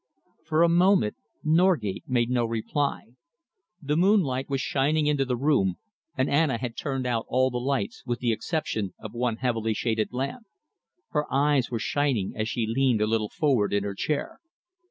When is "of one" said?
8.97-9.35